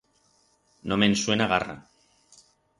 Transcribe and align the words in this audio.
No 0.93 0.97
me'n 1.03 1.15
suena 1.25 1.51
garra. 1.53 1.79